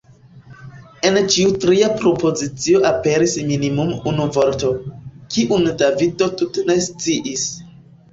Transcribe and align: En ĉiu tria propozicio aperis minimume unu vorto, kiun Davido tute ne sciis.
En 1.07 1.17
ĉiu 1.33 1.49
tria 1.65 1.89
propozicio 1.99 2.81
aperis 2.91 3.35
minimume 3.49 3.97
unu 4.13 4.25
vorto, 4.37 4.71
kiun 5.35 5.69
Davido 5.83 6.31
tute 6.41 6.65
ne 6.71 6.79
sciis. 6.87 7.45